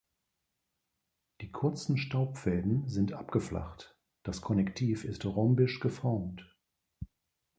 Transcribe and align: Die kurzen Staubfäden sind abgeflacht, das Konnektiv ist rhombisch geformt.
Die 1.41 1.51
kurzen 1.51 1.95
Staubfäden 1.95 2.89
sind 2.89 3.13
abgeflacht, 3.13 3.99
das 4.23 4.41
Konnektiv 4.41 5.05
ist 5.05 5.23
rhombisch 5.25 5.79
geformt. 5.79 6.57